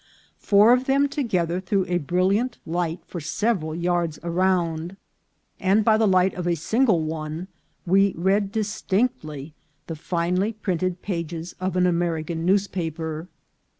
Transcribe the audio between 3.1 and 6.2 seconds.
several yards around, and by the